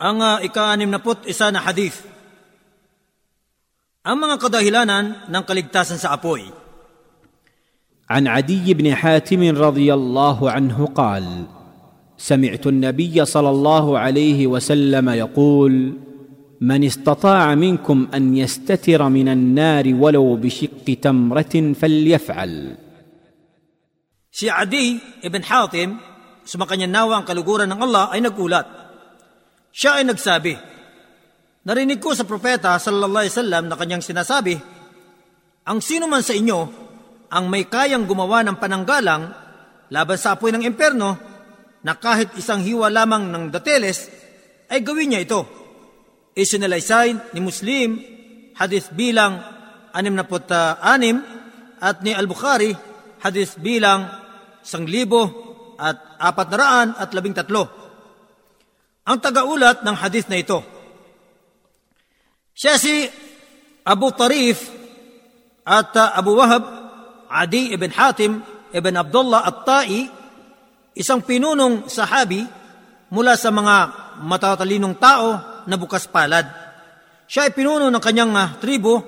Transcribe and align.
Ang 0.00 0.16
uh, 0.24 0.40
ika-anim 0.40 0.88
na 0.88 0.96
put 0.96 1.28
isa 1.28 1.52
na 1.52 1.60
hadith. 1.60 2.00
Ang 4.00 4.16
mga 4.16 4.40
kadahilanan 4.40 5.28
ng 5.28 5.42
kaligtasan 5.44 6.00
sa 6.00 6.16
apoy. 6.16 6.48
عن 8.10 8.26
عدي 8.26 8.74
بن 8.74 8.90
حاتم 8.90 9.54
رضي 9.54 9.94
الله 9.94 10.38
عنه 10.50 10.78
قال 10.98 11.46
سمعت 12.18 12.66
النبي 12.66 13.24
صلى 13.24 13.50
الله 13.50 13.86
عليه 13.98 14.46
وسلم 14.50 15.06
يقول 15.08 15.72
من 16.60 16.84
استطاع 16.84 17.54
منكم 17.54 18.08
ان 18.14 18.36
يستتر 18.36 19.08
من 19.08 19.28
النار 19.28 19.94
ولو 19.94 20.36
بشق 20.36 20.86
تمره 21.02 21.54
فليفعل 21.78 22.54
Si 24.30 24.46
Adi 24.46 24.94
ibn 25.26 25.42
Hatim, 25.42 25.98
sumakanyang 26.46 26.94
nawa 26.94 27.18
ang 27.18 27.26
kaluguran 27.26 27.66
ng 27.66 27.82
Allah 27.82 28.14
ay 28.14 28.22
nagulat. 28.22 28.79
Siya 29.70 30.02
ay 30.02 30.04
nagsabi, 30.06 30.54
Narinig 31.60 32.00
ko 32.00 32.16
sa 32.16 32.24
propeta 32.24 32.72
sallallahu 32.80 33.22
alaihi 33.22 33.36
wasallam 33.36 33.64
na 33.68 33.76
kanyang 33.76 34.02
sinasabi, 34.02 34.56
Ang 35.68 35.78
sino 35.84 36.08
man 36.08 36.24
sa 36.24 36.32
inyo 36.32 36.60
ang 37.30 37.46
may 37.46 37.70
kayang 37.70 38.10
gumawa 38.10 38.42
ng 38.42 38.58
pananggalang 38.58 39.30
laban 39.92 40.18
sa 40.18 40.34
apoy 40.34 40.50
ng 40.50 40.66
impyerno 40.66 41.14
na 41.86 41.94
kahit 41.94 42.34
isang 42.34 42.60
hiwa 42.64 42.90
lamang 42.90 43.30
ng 43.30 43.44
dateles 43.54 44.10
ay 44.66 44.82
gawin 44.82 45.14
niya 45.14 45.22
ito. 45.22 45.46
Isinalaysay 46.34 47.34
ni 47.36 47.40
Muslim 47.42 48.02
hadith 48.58 48.90
bilang 48.94 49.38
66 49.94 50.50
at 51.80 51.96
ni 52.04 52.12
Al-Bukhari 52.12 52.74
hadith 53.22 53.58
bilang 53.62 54.10
1,000 54.66 54.90
at 55.80 55.96
413. 56.20 57.79
Ang 59.08 59.18
tagaulat 59.18 59.80
ng 59.80 59.96
hadith 59.96 60.28
na 60.28 60.36
ito. 60.36 60.60
Siya 62.52 62.76
si 62.76 63.08
Abu 63.88 64.12
Tarif 64.12 64.68
at 65.64 65.96
uh, 65.96 66.12
Abu 66.12 66.36
Wahab, 66.36 66.64
Adi 67.30 67.72
ibn 67.72 67.88
Hatim 67.88 68.44
ibn 68.74 68.94
Abdullah 68.98 69.46
at-Tai, 69.48 70.02
isang 70.92 71.24
pinunong 71.24 71.88
sahabi 71.88 72.44
mula 73.08 73.38
sa 73.40 73.48
mga 73.48 73.76
matatalinong 74.20 75.00
tao 75.00 75.62
na 75.64 75.76
bukas 75.80 76.04
palad. 76.04 76.44
Siya 77.24 77.48
ay 77.48 77.54
pinuno 77.56 77.88
ng 77.88 78.02
kanyang 78.02 78.34
uh, 78.36 78.48
tribo 78.60 79.00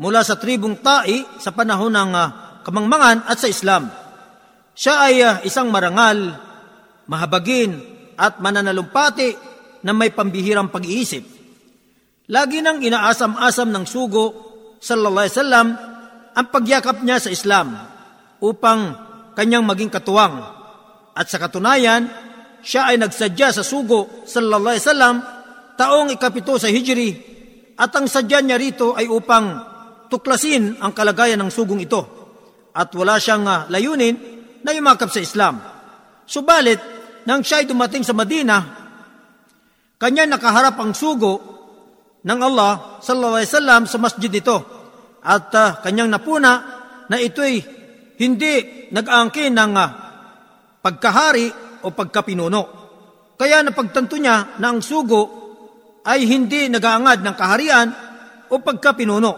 mula 0.00 0.24
sa 0.26 0.40
tribong 0.40 0.80
Tai 0.82 1.38
sa 1.38 1.54
panahon 1.54 1.92
ng 1.92 2.12
uh, 2.16 2.28
kamangmangan 2.66 3.28
at 3.30 3.38
sa 3.38 3.46
Islam. 3.46 3.92
Siya 4.74 4.94
ay 5.06 5.14
uh, 5.22 5.34
isang 5.46 5.68
marangal, 5.70 6.40
mahabagin 7.06 7.91
at 8.16 8.38
mananalumpati 8.38 9.34
na 9.82 9.92
may 9.96 10.14
pambihirang 10.14 10.70
pag-iisip. 10.70 11.24
Lagi 12.30 12.62
nang 12.62 12.78
inaasam-asam 12.78 13.68
ng 13.68 13.84
sugo, 13.84 14.26
sallallahu 14.78 15.24
alaihi 15.26 15.36
wasallam, 15.36 15.68
ang 16.32 16.46
pagyakap 16.48 17.04
niya 17.04 17.18
sa 17.20 17.28
Islam 17.28 17.76
upang 18.40 18.80
kanyang 19.36 19.66
maging 19.66 19.92
katuwang. 19.92 20.40
At 21.12 21.28
sa 21.28 21.36
katunayan, 21.36 22.08
siya 22.62 22.94
ay 22.94 22.96
nagsadya 22.96 23.52
sa 23.52 23.66
sugo, 23.66 24.24
sallallahu 24.24 24.72
alaihi 24.72 24.86
wasallam, 24.86 25.16
taong 25.76 26.08
ikapito 26.14 26.56
sa 26.56 26.70
Hijri, 26.70 27.10
at 27.76 27.90
ang 27.92 28.06
sadya 28.06 28.38
niya 28.40 28.56
rito 28.56 28.94
ay 28.94 29.10
upang 29.10 29.72
tuklasin 30.12 30.78
ang 30.78 30.92
kalagayan 30.92 31.40
ng 31.40 31.50
sugong 31.50 31.80
ito. 31.82 32.02
At 32.72 32.92
wala 32.96 33.16
siyang 33.16 33.44
uh, 33.44 33.68
layunin 33.68 34.16
na 34.64 34.70
yumakap 34.72 35.08
sa 35.08 35.20
Islam. 35.20 35.60
Subalit, 36.24 36.80
nang 37.28 37.40
siya 37.42 37.62
ay 37.62 37.66
dumating 37.70 38.02
sa 38.02 38.14
Madina, 38.14 38.58
kanya 39.98 40.26
nakaharap 40.26 40.76
ang 40.82 40.92
sugo 40.94 41.34
ng 42.22 42.38
Allah 42.42 42.98
sallallahu 43.02 43.38
alaihi 43.38 43.50
wasallam 43.50 43.82
sa 43.86 43.98
masjid 43.98 44.30
nito 44.30 44.58
at 45.22 45.50
uh, 45.54 45.78
kanyang 45.82 46.10
napuna 46.10 46.52
na 47.06 47.16
ito'y 47.18 47.62
hindi 48.18 48.54
nag-aangkin 48.90 49.54
ng 49.54 49.72
uh, 49.78 49.90
pagkahari 50.82 51.46
o 51.82 51.94
pagkapinuno. 51.94 52.62
Kaya 53.38 53.62
napagtanto 53.62 54.18
niya 54.18 54.58
na 54.58 54.70
ang 54.70 54.82
sugo 54.82 55.22
ay 56.02 56.26
hindi 56.26 56.66
nag-aangad 56.66 57.22
ng 57.22 57.34
kaharian 57.38 57.88
o 58.50 58.58
pagkapinuno. 58.58 59.32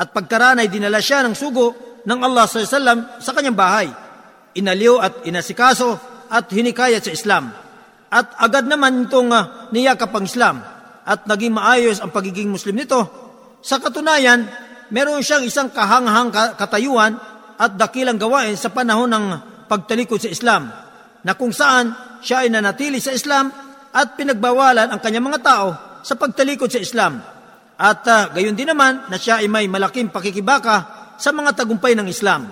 At 0.00 0.16
pagkaranay 0.16 0.72
dinala 0.72 1.00
siya 1.04 1.24
ng 1.24 1.36
sugo 1.36 2.00
ng 2.04 2.20
Allah 2.24 2.48
sallallahu 2.48 2.64
alaihi 2.64 2.76
wasallam 2.76 3.00
sa 3.20 3.30
kanyang 3.36 3.58
bahay 3.58 3.88
inaliw 4.56 4.98
at 4.98 5.22
inasikaso 5.28 6.09
at 6.30 6.46
hinikayat 6.48 7.02
sa 7.02 7.12
Islam. 7.12 7.50
At 8.10 8.34
agad 8.38 8.70
naman 8.70 9.10
itong 9.10 9.30
uh, 9.34 9.70
niyakap 9.74 10.14
ang 10.14 10.26
Islam 10.26 10.62
at 11.06 11.26
naging 11.26 11.54
maayos 11.54 11.98
ang 11.98 12.14
pagiging 12.14 12.50
Muslim 12.50 12.78
nito. 12.78 13.02
Sa 13.60 13.82
katunayan, 13.82 14.46
meron 14.94 15.22
siyang 15.22 15.44
isang 15.44 15.68
kahanghang 15.70 16.30
katayuan 16.54 17.18
at 17.60 17.76
dakilang 17.76 18.16
gawain 18.16 18.54
sa 18.54 18.72
panahon 18.72 19.10
ng 19.10 19.26
pagtalikod 19.66 20.18
sa 20.22 20.30
Islam 20.32 20.72
na 21.20 21.32
kung 21.36 21.52
saan 21.52 21.92
siya 22.24 22.46
ay 22.46 22.48
nanatili 22.48 22.98
sa 22.98 23.12
Islam 23.12 23.52
at 23.90 24.14
pinagbawalan 24.16 24.90
ang 24.90 25.00
kanyang 25.02 25.26
mga 25.28 25.40
tao 25.42 25.68
sa 26.00 26.14
pagtalikod 26.16 26.70
sa 26.70 26.80
Islam. 26.80 27.20
At 27.80 28.00
uh, 28.06 28.32
gayon 28.32 28.56
din 28.56 28.68
naman 28.68 29.08
na 29.08 29.16
siya 29.16 29.40
ay 29.40 29.48
may 29.48 29.64
malaking 29.68 30.12
pakikibaka 30.12 31.00
sa 31.16 31.30
mga 31.32 31.56
tagumpay 31.56 31.96
ng 31.96 32.08
Islam. 32.08 32.48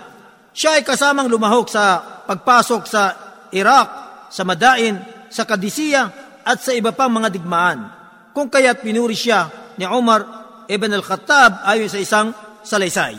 Siya 0.52 0.80
ay 0.80 0.82
kasamang 0.84 1.28
lumahok 1.28 1.66
sa 1.68 2.00
pagpasok 2.24 2.82
sa 2.88 3.27
Iraq, 3.52 3.88
sa 4.28 4.44
Madain, 4.44 4.98
sa 5.32 5.44
Kadisiya 5.48 6.02
at 6.44 6.58
sa 6.60 6.72
iba 6.72 6.92
pang 6.92 7.12
mga 7.12 7.28
digmaan. 7.32 7.78
Kung 8.32 8.48
kaya't 8.48 8.84
pinuri 8.84 9.16
siya 9.16 9.74
ni 9.76 9.84
Umar 9.88 10.24
ibn 10.68 10.90
al-Khattab 10.92 11.64
ayon 11.64 11.88
sa 11.88 11.98
isang 11.98 12.28
salaysay. 12.62 13.16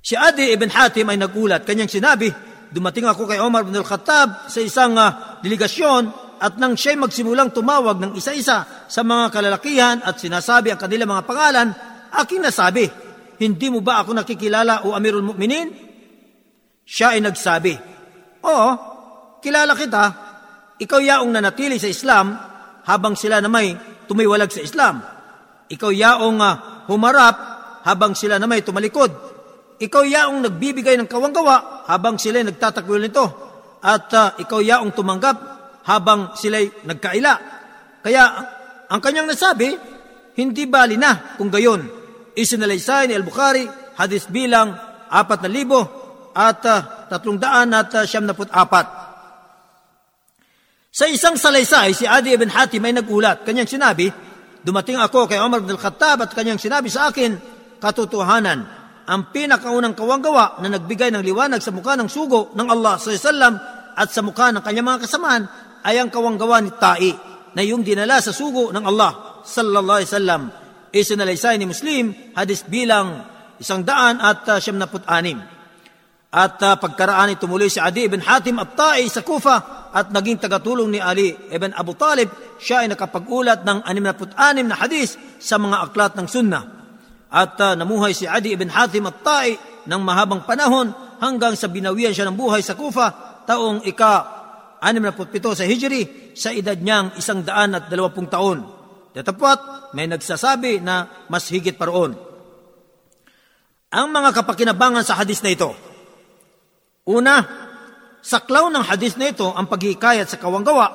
Si 0.00 0.16
Adi 0.16 0.50
ibn 0.50 0.72
Hatim 0.72 1.06
ay 1.12 1.18
nagulat. 1.20 1.62
Kanyang 1.62 1.92
sinabi, 1.92 2.28
dumating 2.72 3.06
ako 3.06 3.28
kay 3.30 3.38
Umar 3.38 3.62
ibn 3.62 3.76
al-Khattab 3.76 4.50
sa 4.50 4.60
isang 4.60 4.96
uh, 4.96 5.38
delegasyon 5.44 6.30
at 6.40 6.56
nang 6.56 6.72
siya'y 6.72 6.96
magsimulang 6.96 7.52
tumawag 7.52 8.00
ng 8.00 8.12
isa-isa 8.16 8.88
sa 8.88 9.00
mga 9.04 9.28
kalalakihan 9.28 9.96
at 10.00 10.16
sinasabi 10.16 10.72
ang 10.72 10.80
kanilang 10.80 11.12
mga 11.12 11.28
pangalan, 11.28 11.68
aking 12.16 12.40
nasabi, 12.40 12.88
hindi 13.36 13.66
mo 13.68 13.84
ba 13.84 14.00
ako 14.00 14.16
nakikilala 14.16 14.88
o 14.88 14.96
Amirul 14.96 15.24
Mu'minin? 15.24 15.68
Siya 16.88 17.14
ay 17.14 17.20
nagsabi, 17.20 17.76
Oo, 18.44 18.68
kilala 19.44 19.76
kita. 19.76 20.04
Ikaw 20.80 21.00
yaong 21.00 21.30
nanatili 21.32 21.76
sa 21.76 21.88
Islam 21.88 22.32
habang 22.88 23.12
sila 23.12 23.44
na 23.44 23.52
may 23.52 23.76
tumiwalag 24.08 24.48
sa 24.48 24.64
Islam. 24.64 25.04
Ikaw 25.68 25.90
yaong 25.92 26.38
uh, 26.40 26.54
humarap 26.88 27.36
habang 27.84 28.16
sila 28.16 28.40
na 28.40 28.48
may 28.48 28.64
tumalikod. 28.64 29.12
Ikaw 29.80 30.02
yaong 30.04 30.40
nagbibigay 30.44 30.96
ng 31.00 31.08
kawanggawa 31.08 31.84
habang 31.88 32.16
sila 32.16 32.40
nagtatakwil 32.40 33.00
nito. 33.00 33.26
At 33.80 34.08
uh, 34.12 34.36
ikaw 34.40 34.60
yaong 34.60 34.92
tumanggap 34.92 35.36
habang 35.88 36.36
sila'y 36.36 36.84
nagkaila. 36.84 37.34
Kaya 38.00 38.24
ang 38.88 39.00
kanyang 39.00 39.28
nasabi, 39.28 39.72
hindi 40.36 40.64
bali 40.64 40.96
na 40.96 41.36
kung 41.36 41.52
gayon. 41.52 41.84
Isinalaysay 42.36 43.08
ni 43.08 43.14
Al-Bukhari, 43.16 43.64
hadis 43.96 44.28
bilang 44.28 44.72
apat 45.12 45.44
na 45.44 45.50
libo 45.50 45.80
at 46.32 46.60
uh, 46.64 46.99
tatlong 47.10 47.42
daan 47.42 47.74
at 47.74 47.90
uh, 47.90 48.06
siyam 48.06 48.24
na 48.24 48.32
apat. 48.38 48.86
Sa 50.90 51.06
isang 51.06 51.34
salaysay, 51.34 51.94
si 51.94 52.06
Adi 52.06 52.34
ibn 52.34 52.50
Hatim 52.50 52.82
ay 52.86 52.94
nagulat. 52.94 53.42
Kanyang 53.42 53.66
sinabi, 53.66 54.10
dumating 54.62 54.98
ako 54.98 55.26
kay 55.26 55.38
Umar 55.38 55.62
ibn 55.62 55.74
al-Khattab 55.74 56.22
at 56.26 56.30
kanyang 56.34 56.58
sinabi 56.58 56.90
sa 56.90 57.10
akin, 57.10 57.34
katotohanan, 57.78 58.66
ang 59.10 59.34
pinakaunang 59.34 59.94
kawanggawa 59.98 60.62
na 60.62 60.70
nagbigay 60.70 61.10
ng 61.10 61.22
liwanag 61.22 61.58
sa 61.58 61.74
mukha 61.74 61.98
ng 61.98 62.06
sugo 62.06 62.54
ng 62.54 62.68
Allah 62.70 62.94
sallam 62.98 63.58
at 63.94 64.08
sa 64.14 64.22
mukha 64.22 64.54
ng 64.54 64.62
kanyang 64.62 64.86
mga 64.86 65.02
kasamaan 65.02 65.42
ay 65.82 65.98
ang 65.98 66.10
kawanggawa 66.14 66.62
ni 66.62 66.70
Tai 66.74 67.10
na 67.54 67.62
yung 67.66 67.82
dinala 67.82 68.22
sa 68.22 68.30
sugo 68.30 68.70
ng 68.70 68.84
Allah 68.86 69.42
sallallahu 69.42 69.98
alaihi 69.98 70.10
wasallam. 70.10 70.42
Isinalaysay 70.90 71.54
ni 71.58 71.66
Muslim, 71.70 72.34
hadis 72.34 72.66
bilang 72.66 73.26
isang 73.62 73.86
daan 73.86 74.18
at 74.18 74.42
uh, 74.46 74.58
siyam 74.58 74.78
na 74.78 74.90
anim. 75.06 75.38
At 76.30 76.62
uh, 76.62 76.78
pagkaraan 76.78 77.34
ay 77.34 77.42
tumuloy 77.42 77.66
si 77.66 77.82
Adi 77.82 78.06
ibn 78.06 78.22
Hatim 78.22 78.62
at 78.62 78.78
Ta'i 78.78 79.10
sa 79.10 79.26
Kufa 79.26 79.90
at 79.90 80.14
naging 80.14 80.38
tagatulong 80.38 80.86
ni 80.86 81.02
Ali 81.02 81.34
ibn 81.50 81.74
Abu 81.74 81.98
Talib. 81.98 82.30
Siya 82.62 82.86
ay 82.86 82.88
nakapag-ulat 82.94 83.66
ng 83.66 83.82
66 83.82 84.70
na 84.70 84.76
hadis 84.78 85.18
sa 85.42 85.58
mga 85.58 85.90
aklat 85.90 86.14
ng 86.14 86.30
sunnah. 86.30 86.64
At 87.34 87.58
uh, 87.58 87.74
namuhay 87.74 88.14
si 88.14 88.30
Adi 88.30 88.54
ibn 88.54 88.70
Hatim 88.70 89.10
at 89.10 89.26
Ta'i 89.26 89.58
ng 89.90 90.02
mahabang 90.06 90.46
panahon 90.46 90.94
hanggang 91.18 91.58
sa 91.58 91.66
binawian 91.66 92.14
siya 92.14 92.30
ng 92.30 92.38
buhay 92.38 92.62
sa 92.62 92.78
Kufa 92.78 93.42
taong 93.50 93.82
ika 93.82 94.38
67 94.80 95.58
sa 95.58 95.64
Hijri 95.66 96.02
sa 96.32 96.54
edad 96.54 96.78
niyang 96.78 97.18
isang 97.18 97.42
daan 97.42 97.74
at 97.74 97.90
dalawapung 97.90 98.30
taon. 98.30 98.64
Datapwat, 99.10 99.92
may 99.98 100.06
nagsasabi 100.06 100.78
na 100.78 101.26
mas 101.26 101.50
higit 101.50 101.74
pa 101.74 101.90
roon. 101.90 102.14
Ang 103.90 104.06
mga 104.14 104.30
kapakinabangan 104.40 105.02
sa 105.02 105.18
hadis 105.18 105.42
na 105.42 105.50
ito, 105.50 105.74
Una, 107.10 107.42
saklaw 108.22 108.70
ng 108.70 108.86
hadis 108.86 109.18
na 109.18 109.34
ito 109.34 109.50
ang 109.50 109.66
paghikayat 109.66 110.30
sa 110.30 110.38
kawanggawa 110.38 110.86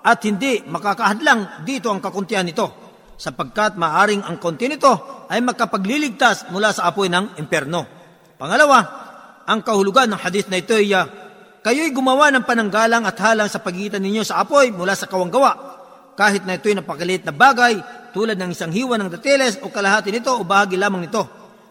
at 0.00 0.24
hindi 0.24 0.64
makakahadlang 0.64 1.68
dito 1.68 1.92
ang 1.92 2.00
kakuntihan 2.00 2.48
nito 2.48 2.88
sapagkat 3.18 3.74
maaring 3.76 4.24
ang 4.24 4.38
konti 4.38 4.70
nito 4.70 5.26
ay 5.28 5.42
makapagliligtas 5.42 6.48
mula 6.54 6.72
sa 6.72 6.88
apoy 6.88 7.10
ng 7.12 7.36
imperno. 7.36 7.84
Pangalawa, 8.38 8.78
ang 9.44 9.60
kahulugan 9.66 10.14
ng 10.14 10.20
hadith 10.22 10.46
na 10.48 10.62
ito 10.62 10.72
ay 10.72 10.94
uh, 10.94 11.04
kayo'y 11.66 11.90
gumawa 11.90 12.30
ng 12.30 12.46
pananggalang 12.46 13.04
at 13.04 13.18
halang 13.18 13.50
sa 13.50 13.58
pagitan 13.58 14.00
ninyo 14.00 14.22
sa 14.22 14.40
apoy 14.40 14.70
mula 14.70 14.94
sa 14.94 15.10
kawanggawa. 15.10 15.76
Kahit 16.14 16.46
na 16.46 16.56
ito'y 16.56 16.78
napakaliit 16.78 17.26
na 17.26 17.34
bagay 17.34 17.82
tulad 18.14 18.38
ng 18.38 18.54
isang 18.54 18.70
hiwa 18.70 18.94
ng 18.96 19.10
datiles 19.10 19.58
o 19.60 19.68
kalahati 19.68 20.14
nito 20.14 20.30
o 20.30 20.46
bahagi 20.46 20.78
lamang 20.78 21.10
nito. 21.10 21.26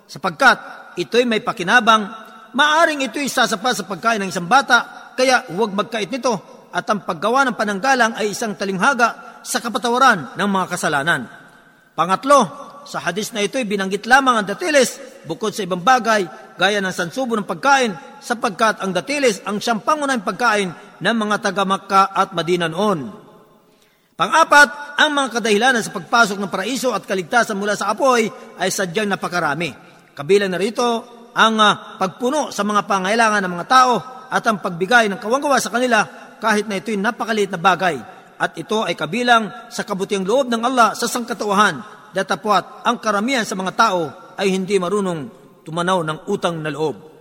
Sapagkat 0.05 0.59
ito'y 0.99 1.23
may 1.23 1.39
pakinabang, 1.39 2.26
maaring 2.57 3.05
ito'y 3.05 3.29
sasapat 3.29 3.73
sa 3.77 3.85
pagkain 3.85 4.17
ng 4.25 4.33
isang 4.33 4.49
bata, 4.49 5.13
kaya 5.13 5.45
huwag 5.53 5.77
magkait 5.77 6.09
nito 6.09 6.65
at 6.73 6.89
ang 6.89 7.05
paggawa 7.05 7.45
ng 7.45 7.55
pananggalang 7.55 8.17
ay 8.17 8.33
isang 8.33 8.57
talinghaga 8.57 9.41
sa 9.45 9.61
kapatawaran 9.61 10.33
ng 10.33 10.49
mga 10.49 10.65
kasalanan. 10.73 11.29
Pangatlo, 11.93 12.65
sa 12.89 13.03
hadis 13.03 13.35
na 13.35 13.45
ito'y 13.45 13.67
binanggit 13.67 14.09
lamang 14.09 14.41
ang 14.41 14.47
datilis 14.47 14.97
bukod 15.27 15.51
sa 15.51 15.61
ibang 15.61 15.83
bagay 15.83 16.23
gaya 16.55 16.79
ng 16.79 16.95
sansubo 16.95 17.35
ng 17.35 17.45
pagkain 17.45 17.93
sapagkat 18.23 18.79
ang 18.79 18.95
datilis 18.95 19.43
ang 19.43 19.59
siyang 19.59 19.83
pangunahing 19.83 20.23
pagkain 20.23 20.71
ng 20.97 21.15
mga 21.15 21.35
taga 21.43 21.67
Makka 21.67 22.01
at 22.15 22.31
Madina 22.31 22.71
noon. 22.71 23.11
Pang-apat, 24.17 24.97
ang 24.97 25.13
mga 25.13 25.29
kadahilanan 25.37 25.85
sa 25.85 25.93
pagpasok 25.93 26.41
ng 26.41 26.49
paraiso 26.49 26.89
at 26.89 27.05
kaligtasan 27.05 27.53
mula 27.53 27.77
sa 27.77 27.93
apoy 27.93 28.25
ay 28.57 28.69
sadyang 28.73 29.13
napakarami. 29.13 29.69
Kabilang 30.17 30.49
na 30.49 30.57
rito 30.57 31.16
ang 31.37 31.61
uh, 31.61 32.01
pagpuno 32.01 32.49
sa 32.49 32.65
mga 32.65 32.89
pangailangan 32.89 33.45
ng 33.45 33.53
mga 33.53 33.69
tao 33.69 33.93
at 34.33 34.41
ang 34.41 34.57
pagbigay 34.57 35.05
ng 35.05 35.21
kawanggawa 35.21 35.61
sa 35.61 35.69
kanila 35.69 36.01
kahit 36.41 36.65
na 36.65 36.81
ito'y 36.81 36.97
napakaliit 36.97 37.53
na 37.53 37.61
bagay 37.61 38.01
at 38.37 38.57
ito 38.57 38.81
ay 38.81 38.97
kabilang 38.97 39.69
sa 39.69 39.85
kabutiang 39.85 40.25
loob 40.25 40.49
ng 40.49 40.61
Allah 40.65 40.97
sa 40.97 41.05
sangkatauhan 41.05 41.81
datapwat 42.13 42.81
ang 42.85 42.97
karamihan 42.97 43.45
sa 43.45 43.53
mga 43.53 43.73
tao 43.77 44.33
ay 44.37 44.49
hindi 44.49 44.81
marunong 44.81 45.29
tumanaw 45.65 46.05
ng 46.05 46.17
utang 46.29 46.61
na 46.61 46.73
loob. 46.73 47.16